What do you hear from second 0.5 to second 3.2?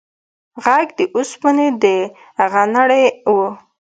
غږ د اوسپنې د غنړې